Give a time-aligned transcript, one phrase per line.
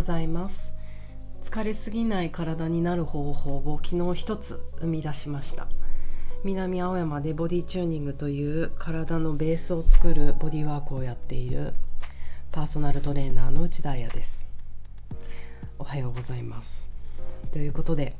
[0.00, 0.72] ございます。
[1.44, 5.66] 疲れすぎない体になる方法を昨日一つ生み出しました。
[6.42, 11.74] 南青山でボディチューニングという体のベースを作るボディワークをやっている
[12.50, 14.40] パーソナルトレーナーの内田彩です。
[15.78, 16.86] おはようございます。
[17.52, 18.16] ということで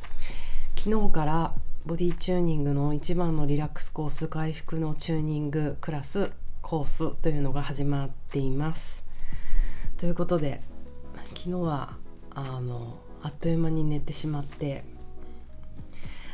[0.77, 1.55] 昨日から
[1.87, 9.03] ボディチューニングの一番のリラックスコース回復のチューニングクラスコースというのが始まっています。
[9.97, 10.61] ということで
[11.31, 11.97] 昨日は
[12.35, 14.85] あのあっという間に寝てしまって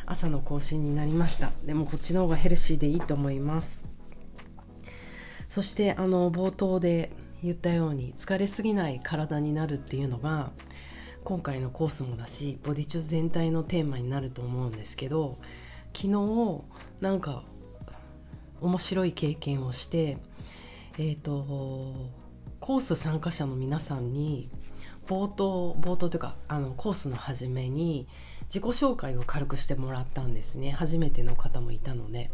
[0.06, 1.50] 朝の更新になりました。
[1.64, 3.84] でもこっちの方がヘルシーでいいと思います。
[5.48, 7.10] そしてあの冒頭で
[7.42, 10.50] 言ったように疲れすぎない体になるっていうのが
[11.24, 15.38] 今回のコースもだしボディチュー全体のテーマになると思うんですけど
[15.94, 16.64] 昨日
[17.00, 17.42] なんか
[18.60, 20.18] 面白い経験をして
[20.98, 22.10] えっ、ー、と
[22.60, 24.50] コース参加者の皆さんに
[25.06, 28.06] 冒頭冒頭というかあのコースの初めに
[28.44, 30.70] 自己紹介を軽くしてもらったんですね。
[30.70, 32.30] 初めての方もいたので。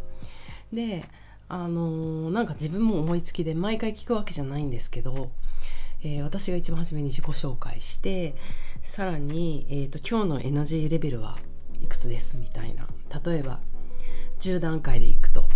[0.71, 1.05] で
[1.49, 5.29] あのー、なんか自分も思いつきで毎回聞くわけじゃないんですけど、
[6.01, 8.35] えー、私が一番初めに自己紹介して
[8.81, 11.37] さらに、えーと、今日のエナジーレベルは
[11.81, 12.87] いくつですみたいな。
[13.23, 13.59] 例えば
[14.39, 15.47] 10段階でいくと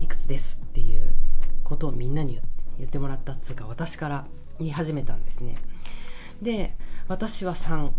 [0.00, 1.14] いくつですっていう
[1.62, 2.40] ことをみんなに
[2.78, 4.26] 言ってもらったっつうか私から
[4.58, 5.56] 言い始めたんですね。
[6.42, 6.76] で
[7.08, 7.92] 私は3引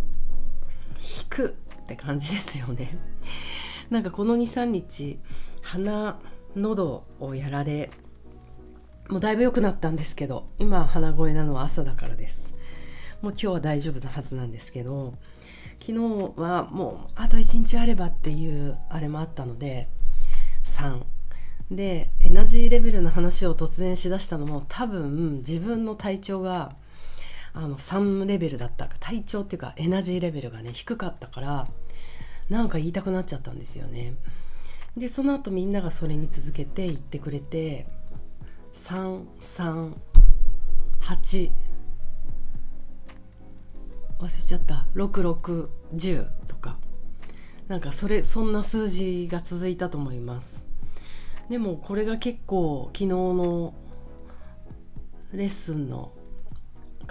[1.30, 2.98] くって感じですよね。
[3.90, 5.20] なんかこの23日
[5.62, 6.20] 鼻
[6.56, 7.90] 喉をやられ
[9.10, 12.50] もうだいぶ良くなったんですけど今鼻声なのは朝だからです。
[13.22, 15.14] もう今日は大丈夫なはずなんですけど
[15.82, 19.90] 昨日はもうあと1日あればっていうあれもあったので
[20.66, 21.04] 3
[21.72, 26.76] でエナジーレベルの話を突然しだしたのも多分自分の体調が
[27.54, 31.68] あの3レベルだった体調っていうかエナジーレベルがね低かったから
[32.50, 34.16] なんか言いたくなっちゃったんですよね。
[34.98, 37.88] でその後みんながそれに続けて言ってくれて
[38.76, 39.96] 338
[44.20, 44.86] 忘れちゃった。
[44.96, 46.78] 6610とか。
[47.68, 50.66] なんかそれそんな数字が続いたと思います。
[51.50, 53.74] でもこれが結構昨日の
[55.34, 56.12] レッスンの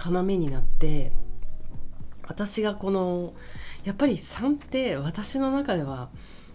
[0.03, 1.11] 要になって
[2.27, 3.33] 私がこの
[3.83, 6.09] やっぱり3って私の中では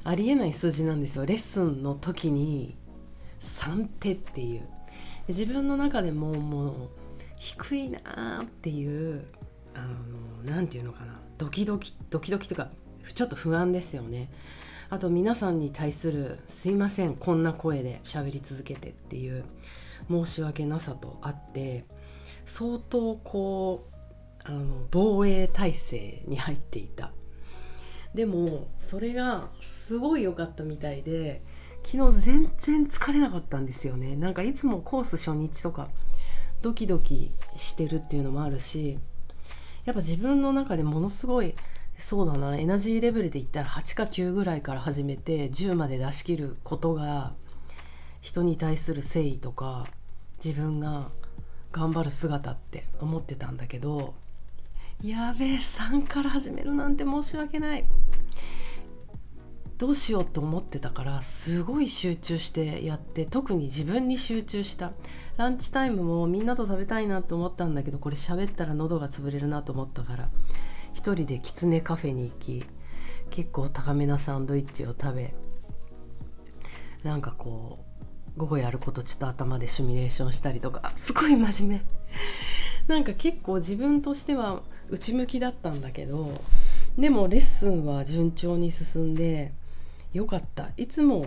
[0.05, 1.27] ありえない数字なんですよ。
[1.27, 2.77] レッスンの時に
[3.41, 4.69] 3手っていう。
[5.28, 6.88] 自分の中でももう
[7.37, 9.25] 低いなーっていう
[10.44, 11.19] 何て言うのかな。
[11.38, 12.69] ドキドキドキドキとか
[13.15, 14.31] ちょっと不安ですよね。
[14.91, 19.44] あと皆さんに対する「すいませんこんな声で喋り続けて」っていう
[20.11, 21.84] 申し訳なさとあって
[22.47, 23.94] 相当こう
[24.44, 27.12] あの防衛体制に入っていた。
[28.15, 31.43] でもそれがすごい良かったみたいで
[31.84, 34.16] 昨日全然疲れなかったんですよね。
[34.16, 35.88] なんかいつもコース初日とか
[36.62, 38.99] ドキドキしてるっていうのもあるし
[39.84, 41.55] やっぱ自分の中でものすごい
[41.99, 47.34] そうだなエナジーレベルで言ったら8か9ぐらいから始めて10まで出し切ることが
[48.21, 49.87] 人に対する誠意とか
[50.43, 51.11] 自分が
[51.75, 54.15] 頑張る姿って思ってたんだけど
[55.03, 57.85] やべえ3から始めるなんて申し訳ない。
[59.77, 64.93] どうしようと思ってたからすごい集中してやって特に自分に集中した。
[65.37, 70.29] ランチタイムもみんなと食べたいなと思ったんだけどこれ喋ったら喉が潰れるなと思ったから
[70.93, 72.65] 一人できつねカフェに行き
[73.31, 75.35] 結構高めなサンドイッチを食べ
[77.03, 77.94] なんかこう
[78.37, 80.93] 午後やることちょっと頭でシミュレーションしたりとか。
[80.97, 82.95] すごい真面目。
[82.95, 86.43] なんか結構自分としては内向きだったんだけど
[86.99, 89.53] でもレッスンは順調に進んで
[90.12, 90.71] よかった。
[90.77, 91.27] いつも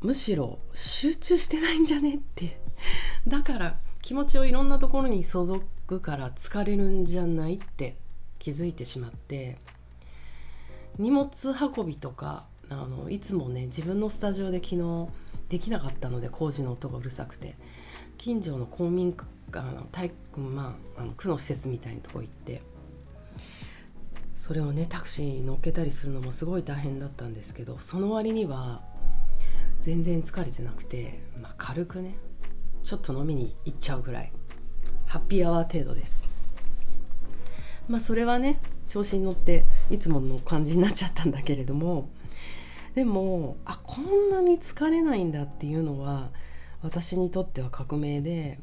[0.00, 2.60] むしろ集中してないんじゃねって。
[3.26, 7.96] だから気持ちをいろんなところに注ぐから疲れるんじゃないって
[8.38, 9.56] 気づいてしまって。
[10.98, 11.28] 荷物
[11.76, 15.08] 運びとかあのいつもね自分のスタジオで昨日
[15.48, 17.56] できなかったので工事の音がうるさくて。
[18.16, 22.62] 近所の公民館の体育まあ、あの区の施設みたいなとこ行って。
[24.36, 28.82] それをねタクシーに乗っけたりするのもすごい大変だったんですけどその割には
[29.80, 32.14] 全然疲れてなくて、まあ、軽くね
[32.82, 34.32] ちょっと飲みに行っちゃうぐらい
[35.06, 36.12] ハッピーアワー程度です。
[37.88, 42.10] まあそれはね調子に乗っていつもの感じになっちゃったんだけれども
[42.94, 46.30] でもあこんなに疲れないんだっていうのは
[46.82, 48.60] 私にとっては革命で、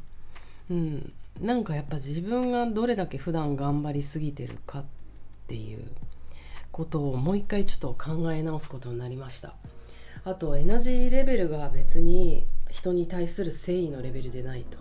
[0.69, 4.83] うん、なんかやっぱ自分がどれだけ普段頑張りすぎてるかっ
[5.47, 5.83] ていう
[6.71, 9.53] ことをもう一回ちょっと考え直すことになりました。
[10.23, 14.77] あとエナジーレベルが別に人に対する誠意のレベルでないと。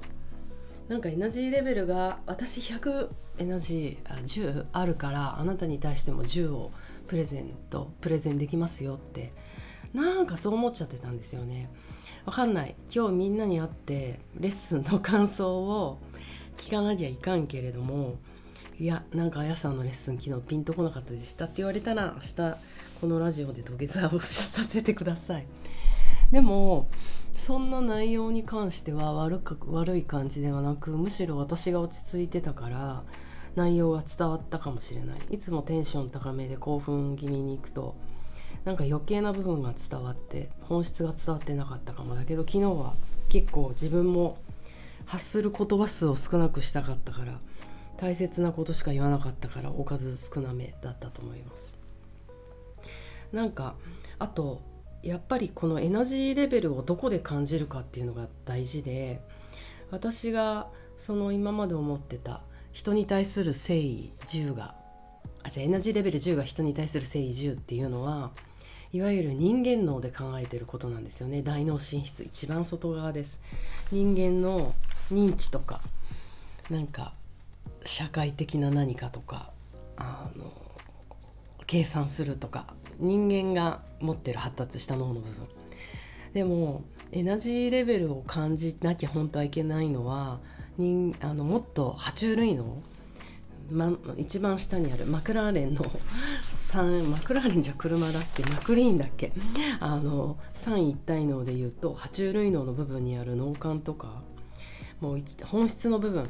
[0.88, 3.08] なんかエナジーレベルが私100
[3.38, 6.73] エナジー10あるからあなたに対しても10を
[7.10, 9.32] プレゼントプレゼンできますよって。
[9.92, 11.68] なんかそう思っちゃってたんですよね。
[12.24, 12.76] わかんない。
[12.94, 15.98] 今日みんなに会ってレッスンの感想を
[16.56, 18.18] 聞かなきゃいかんけれども
[18.78, 22.56] いやなんかあやさんのレッスン昨日ピンとこなかったでしたって言われたら明日
[23.00, 25.46] このラジオで土下座をさせてください。
[26.30, 26.88] でも
[27.34, 33.02] そんな内容に関しては悪か悪い感じではなくむしろ私が落ち着いてたから
[33.56, 35.19] 内容が伝わったかもしれない。
[35.31, 37.97] いつもテンション高めで興奮気味に行くと
[38.64, 42.94] なんか余計な部分が伝わって本質が伝わってなかったかもだけど昨日は
[43.29, 44.38] 結構自分も
[45.06, 47.38] 発する言葉数を少なくしたかったから
[47.97, 51.73] 大切なことしか言わなかったからおかず少なめだったと思います。
[53.32, 53.75] なんか
[54.19, 54.61] あと
[55.02, 59.20] やっぱりこのエナジーレベルをどこで感じるかっていうのが大事で
[59.91, 60.69] 私が
[60.99, 64.75] その今まで思ってた人に対する誠意10が
[65.43, 68.31] あじゃあエナジーレベル10が人に対する誠意10っていうのは
[68.93, 71.43] いわゆる人間脳で考えてることなんですよね。
[71.43, 73.38] 大脳進出一番外側です。
[73.93, 74.75] 人間の
[75.12, 75.81] 認知とか
[76.69, 77.12] なんか
[77.84, 79.52] 社会的な何かとか
[79.96, 80.52] あの
[81.66, 85.49] 計算するとか人間が持ってる発達した脳の部分。
[86.32, 86.82] でも
[87.12, 90.40] エナジーレベルを感じなきゃ本当はいけないのは
[90.80, 92.82] 人あのもっと爬虫類脳、
[93.70, 95.84] ま、一番下にあるマクラーレンの
[96.70, 99.32] 3マクラーレンじゃ車だっけマクリーンだっけ
[99.80, 104.22] あの3一体脳でいうと爬虫類脳の部分にある脳幹とか
[105.00, 106.28] もう本質の部分。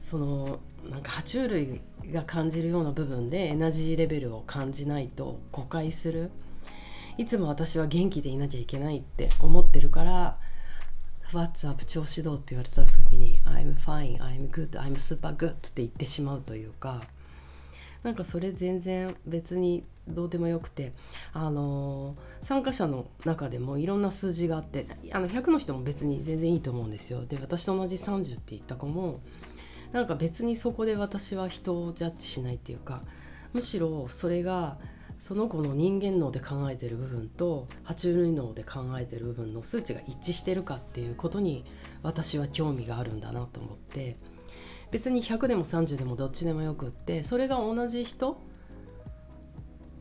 [0.00, 0.58] その
[0.88, 1.80] なんか爬虫類
[2.12, 6.30] が感じるような部分でエナジーレベルを感じないと誤解する。
[7.18, 10.38] いつも私は元気でいなきゃいけないって思ってるから
[11.32, 17.02] 「What's up 調子どう?」って言われた時に「I'm fine, I'm good, I'm super good」って言ってしまうというか
[18.02, 20.94] なんかそれ全然別にどうでもよくて
[21.34, 29.20] あのー、参加者の中でもいろんな数字があってあの100の人も別に全然いいと思うんですよで私と同じ30って言った子も
[29.92, 33.02] なんか別にそこで私は人をジャッジしないっていうか
[33.52, 34.78] むしろそれが
[35.18, 41.64] その子の人間脳で考えてる部分と爬虫類脳で考えてる部分の数値が一致してるかっていうことに
[42.02, 44.16] 私は興味があるんだなと思って
[44.90, 48.38] 別に100でも30でもどっちでもよくってそれが同じ人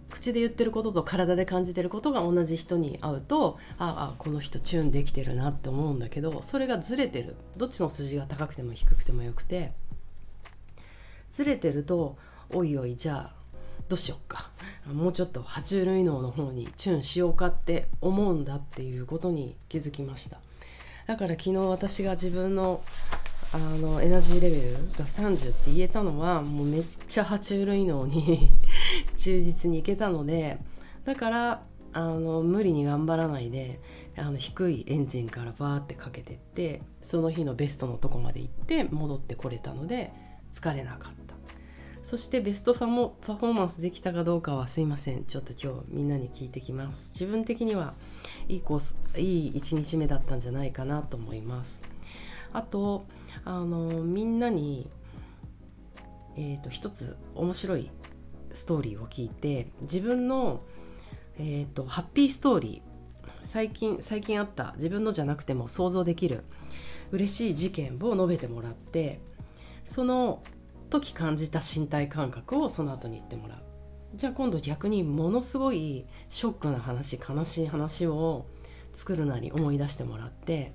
[0.09, 7.35] 口で言ってることと体で感じてることが同じ人に会うとああこの人チューンできてるなって思うんだけどそれがずれてる。
[7.57, 9.73] どっちの数字が高くても低くてもよくて。
[11.31, 12.17] ずれてると
[12.51, 13.36] おいおいじゃあ
[13.89, 14.49] どうしよっか。
[14.85, 20.39] もうちょっと爬虫類脳の方にチューンしようかって思うんだっていうことに気づきました。
[21.07, 22.83] だから昨日私が自分の
[23.53, 28.51] あのエナジーレベルが30って言えたのはもうめっちゃ爬虫類脳に
[29.15, 30.57] 忠実にいけたので
[31.05, 31.63] だから
[31.93, 33.79] あの無理に頑張らないで
[34.17, 40.11] あの低いエンジンからバーってかけてってその日のベストのとこまで行って戻ってこれたので
[40.53, 41.26] 疲れなかった。
[42.07, 45.25] そしてベストファもパフォーマンスできたかどうかはすいません。
[45.25, 47.09] ちょっと今日みんなに聞いてきます。
[47.09, 47.95] 自分的には
[48.47, 51.81] いいコースいい1日目だったんじゃないかなと思います。
[52.53, 53.03] あと
[53.43, 54.89] あのみんなに、
[56.37, 57.91] えーと、一つ面白い
[58.53, 60.61] ストーリーを聞いて自分の、
[61.37, 66.45] えーと、ハッピーストーリー最近最近あった自分のじゃなくても想像できる
[67.11, 69.19] 嬉しい事件を述べてもらって
[69.83, 70.41] その
[70.89, 73.57] 時感じた身体感覚をその後に言ってもらう。
[74.15, 78.45] じゃあ今度逆にものすごいショックな話悲しい話を
[78.95, 80.71] 作るなり思い出してもらって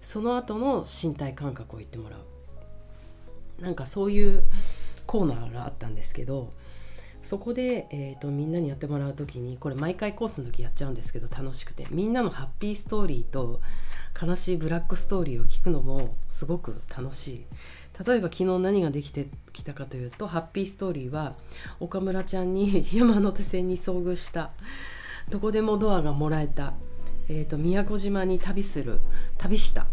[0.00, 3.62] その後の身体感覚を言ってもらう。
[3.62, 4.42] なんかそういう
[5.06, 6.52] コーナーがあったんですけど
[7.22, 11.86] そこで、えーと、みんなにやってもらう時にこれ毎回コースの時やっちゃうんですけど楽しくて。
[11.90, 13.60] みんなのハッピーストーリーと
[14.20, 17.46] 悲しいブラックストーリーを聞くのもすごく楽しい。
[18.06, 21.34] 例えば昨日何ができてきたかというとハッピーストーリーは
[21.80, 24.50] 岡村ちゃんに 山手線に遭遇した。
[25.30, 26.74] どこでもドアがもらえた。
[27.28, 29.00] えーと、宮古島に旅する。
[29.38, 29.86] 旅した。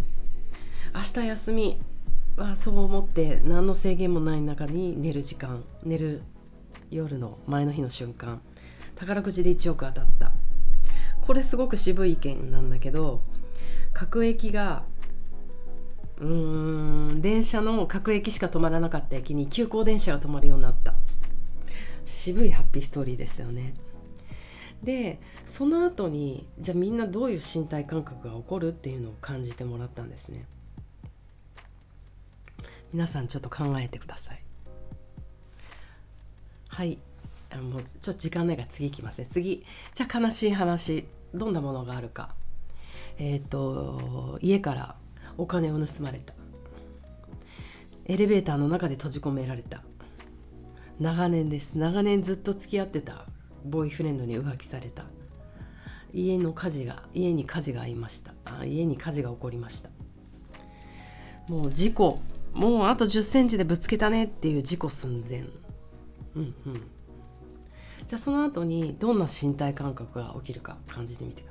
[0.94, 1.80] 明日休み
[2.36, 5.64] はそう思って何の制限もない中に寝る時間。
[5.84, 6.22] 寝る
[6.90, 8.42] 夜の前の日の瞬間。
[8.96, 10.32] 宝くじで1億当たった。
[11.22, 13.22] これすごく渋い意見なんだけど
[13.94, 14.84] 各駅が
[16.22, 20.94] うん電車の各駅しか止まらなかった駅に急行電車が止まるようになった。
[22.06, 23.74] 渋いハッピーストーリーですよね。
[24.84, 30.46] でその後にじゃあみんなどういう身体感覚が起こるっていうのを感じてもらったんですね。
[32.94, 34.44] 皆さんちょっと考えてください。
[36.68, 37.00] はい。
[37.50, 39.28] あもうちょっと時間ないから次いきますね。
[39.32, 39.66] 次。
[39.96, 41.06] じゃあ悲しい話。
[41.34, 42.36] どんなものがあるか。
[43.18, 44.96] えっ、ー、と家から
[45.38, 46.34] お金を盗まれた。
[48.06, 49.84] エレベーターの中で閉じ込められた。
[51.00, 51.74] 長年です。
[51.76, 53.26] 長年ずっと付き合ってた。
[53.66, 55.06] ボーイフレンドに浮気された。
[56.14, 58.34] 家の火事が家に火事がありました。
[58.46, 59.90] あ家に火事が起こりました。
[61.48, 62.20] もう事故。
[62.54, 65.46] もうあと1 0センチでぶつけたねっていう事故寸前。
[66.36, 66.74] うんうん。
[68.08, 71.51] じゃあその後にどんな身体感覚が起きるか感じてみてくだ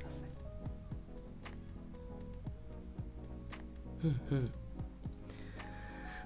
[4.03, 4.51] うんうん。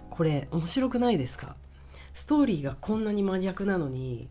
[0.09, 1.55] これ面白くないですか？
[2.13, 4.29] ストーリーがこんなに真逆なのに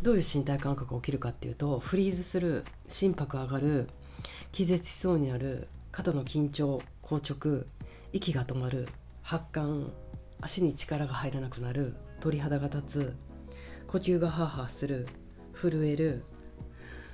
[0.00, 3.88] どういう身体感覚が起きるかっていうとフリーズする心拍上がる
[4.52, 7.64] 気絶しそうになる肩の緊張硬直
[8.12, 8.88] 息が止まる
[9.22, 9.92] 発汗
[10.40, 13.16] 足に力が入らなくなる鳥肌が立つ
[13.88, 15.06] 呼吸がハーハーする
[15.52, 16.22] 震える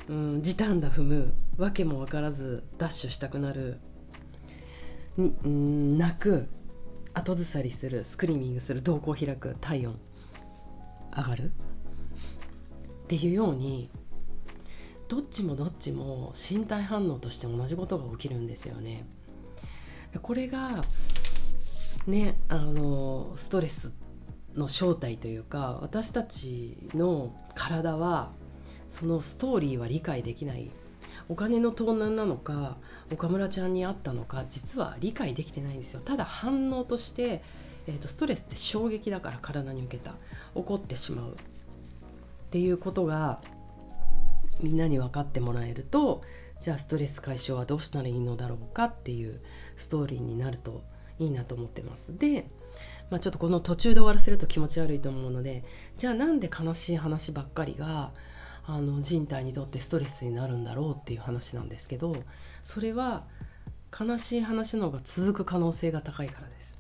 [0.09, 3.81] うん時短だ踏む訳も分からずダッシュしたくなる
[5.17, 6.49] にん泣く
[7.15, 9.99] 後ずさりするスクリーミングする瞳孔開く体温
[11.17, 13.91] 上がるっていうように
[15.09, 19.07] どっちもどっちも身体反応として同じことが起きるんですよね。
[20.23, 20.85] これが
[22.07, 23.93] ねあのストレス
[24.55, 28.33] の正体というか私たちの体は
[28.91, 30.71] そのストーリーは理解できない
[31.29, 32.77] お金の盗難なのか
[33.13, 36.01] 岡村ちゃんにあったのか実は理解できてないんですよ。
[36.05, 37.43] ただ反応として、
[37.87, 40.13] えーとストレスって衝撃だから体に受けた。
[40.55, 41.33] 起こってしまう。
[41.33, 41.35] っ
[42.51, 43.41] ていうことが
[44.61, 46.23] みんなに分かってもらえると
[46.63, 48.85] じゃあストレス解消はどうしたらいいのだろうか？
[48.85, 49.41] っていう
[49.77, 50.83] ストーリーになると
[51.19, 52.17] いいなと思ってます。
[52.17, 52.47] で、
[53.11, 55.65] まあ、ちょっとこの途中で終わらせると気持ち悪いと思うので
[55.99, 58.13] じゃあなんで悲しい話ばっかりが
[58.67, 62.17] あの人体にとってストレスになるんだろうっていう話なんですけど
[62.65, 63.25] それは
[63.99, 66.77] 悲しい話の方が続く可能性が高いからです。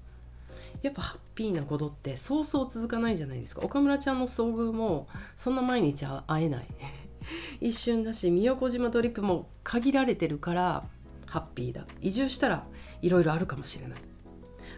[0.82, 3.62] やっぱハッピーなことってそうそう続かないじゃないですか。
[3.62, 6.66] 岡村ちゃんの遭遇もそんな毎日会えない。
[7.60, 10.84] 一瞬だし宮古島トリップも限られてるから
[11.24, 11.86] ハッピーだ。
[12.02, 12.66] 移住したら
[13.00, 13.98] いろいろあるかもしれない。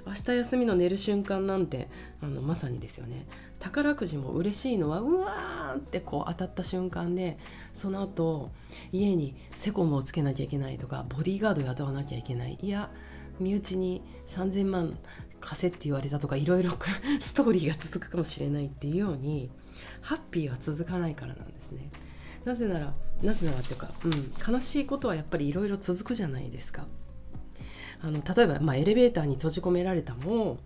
[0.09, 1.89] 明日休みの寝る瞬間なんて
[2.23, 3.27] あのまさにですよね
[3.61, 7.39] 宝くじも嬉しいのはうわーってこう当たった瞬間で
[7.75, 8.51] その後
[8.93, 12.91] 家にセコムをつけなきゃいけないとかボディーガード雇わなきゃいけないいや
[13.41, 14.99] 身内に3000万
[15.41, 16.73] 貸せって言われたとかいろいろ
[17.21, 19.51] ストーリーが続くかもしれないっていうように
[20.01, 21.91] ハッピーは続かないからなんですね。
[22.45, 26.87] なぜならなぜならっていうか、うん、悲しいことはやっぱりいろいろ続くじゃないですか。
[28.03, 30.59] あの例えば、まあ、エレベーターに閉じ込められたも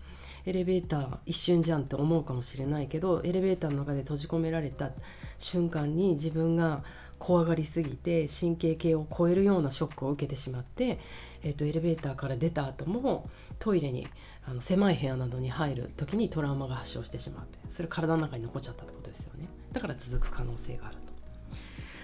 [0.45, 4.91] エレベーター一瞬じゃんって思うかもしれないけどエレベーターの中で閉じ込められた
[5.37, 6.83] 瞬間に自分が
[7.17, 10.99] 怖がりすぎて神経系を超えるようなショックを受けてしまって、
[11.41, 14.07] えーと、エレベーターから出た後もトイレに
[14.45, 17.45] あの狭い部屋などに入る時にトラウマが発症してしまう。
[17.71, 19.47] それ体の中に残っちゃったってことですよね。
[19.71, 20.97] だから続く可能性がある。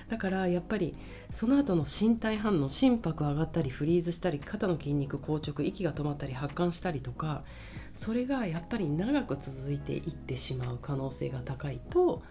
[0.10, 0.96] だからやっぱり
[1.32, 7.44] その後の身体反応心拍上がったりフリーズしたり肩の筋肉硬直息が止まったり発汗したりとか
[7.94, 12.24] それがやっぱり長く続いていってしまう可能性が高いと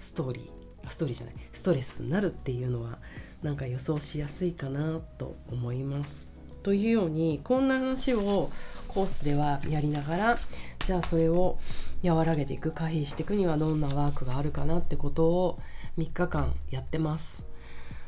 [0.00, 2.98] ストーリーストーリーじゃないストレスになるっていうのは
[3.42, 6.28] なんか予想しやすいかなと思います。
[6.62, 8.50] というようにこんな話を
[8.86, 10.38] コースではやりながら
[10.84, 11.58] じゃあそれを
[12.02, 15.58] 和らげていく回避していくにはどんなワークがあるかなってことを
[15.98, 17.44] 3日間やってます。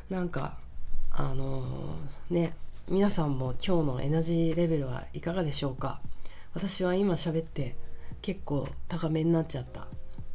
[0.09, 0.57] なんか
[1.11, 2.53] あのー、ね
[2.89, 6.01] 皆さんも今日のエナジーレベルはいかがでしょうか？
[6.53, 7.75] 私は今喋って
[8.21, 9.87] 結構高めになっちゃった。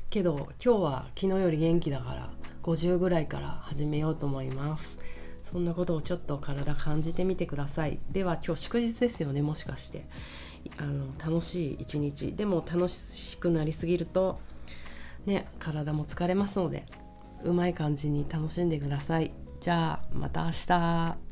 [0.09, 2.31] けど今日は昨日より元気だから
[2.63, 4.99] 50ぐらいから始めようと思います。
[5.53, 7.99] そんなことをちょっと体感じてみてください。
[8.11, 10.07] では今日祝日ですよねもしかして。
[10.79, 12.33] あの楽しい一日。
[12.33, 14.39] でも楽しくなりすぎると
[15.27, 16.87] ね体も疲れますので
[17.45, 19.33] うまい感じに楽しんでください。
[19.61, 21.30] じゃあまた明日。